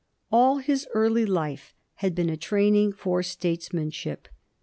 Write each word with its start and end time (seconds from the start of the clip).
All 0.31 0.57
his 0.57 0.87
early 0.95 1.27
life 1.27 1.75
had 1.97 2.15
been 2.15 2.31
a 2.31 2.35
training 2.35 2.91
for 2.91 3.21
statesmanship. 3.21 4.27